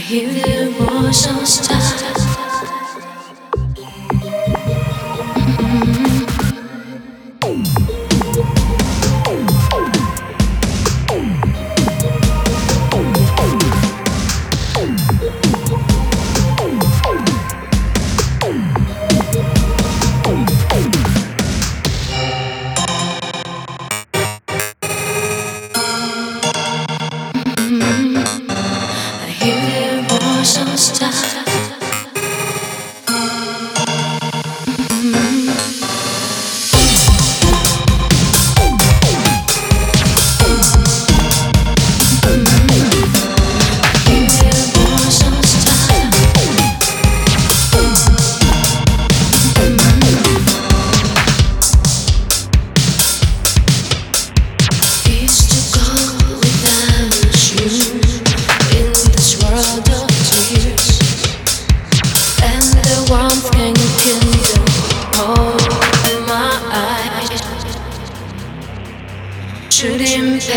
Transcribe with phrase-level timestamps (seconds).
[0.00, 1.97] hear it was your style.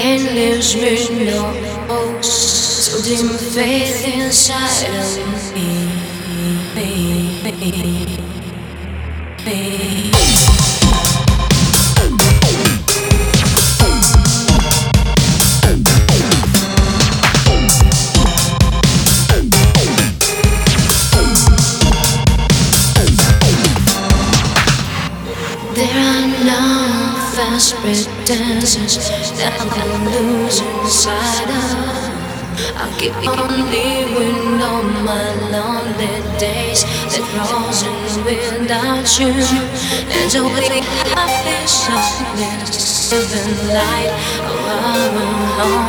[0.02, 1.42] Pain leaves me no
[1.88, 5.72] hope, so dim faith inside of me.
[25.74, 27.01] There are no
[27.36, 27.76] fast
[28.28, 29.08] dancers
[29.40, 32.12] that I'm losing sight of.
[32.76, 37.96] I'll keep on with all my lonely days that frozen
[38.28, 39.32] without you.
[40.12, 40.84] And so we
[41.16, 44.12] have this softness, living light
[44.52, 45.88] of our own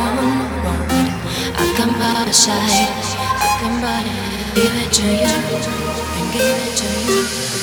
[0.63, 1.11] world.
[1.59, 2.87] I come by your side,
[3.43, 4.03] I come by,
[4.55, 5.35] give it to you,
[6.17, 7.62] and give it to you.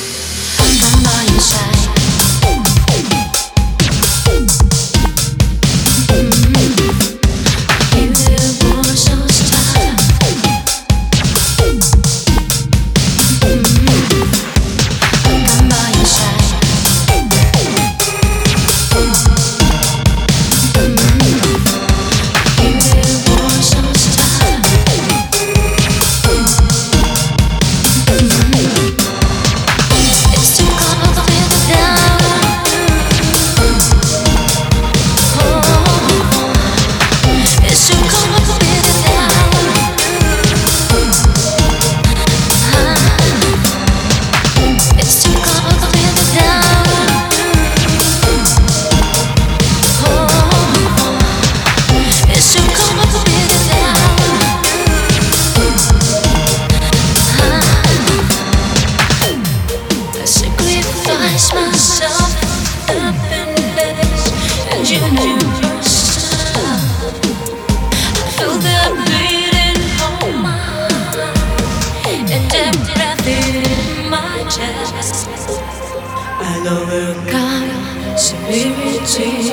[76.71, 79.51] I overcome severity.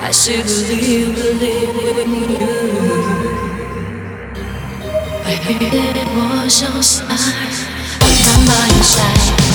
[0.00, 2.58] I still believe, believe in you.
[5.46, 6.82] Hear it was your
[8.24, 9.47] come by your side.